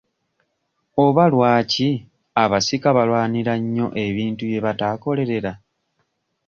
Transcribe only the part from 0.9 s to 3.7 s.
Oba lwaki abasika balwanira